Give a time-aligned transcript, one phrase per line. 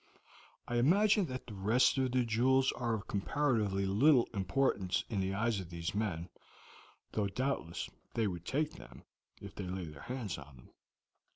[0.67, 5.35] I imagine that the rest of the jewels are of comparatively little importance in the
[5.35, 6.27] eyes of these men,
[7.11, 10.69] though doubtless they would take them also if they lay their hands on them.